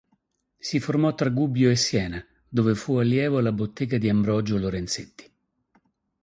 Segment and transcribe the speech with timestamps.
[0.57, 5.31] Si formò tra Gubbio e Siena, dove fu allievo alla bottega di Ambrogio Lorenzetti.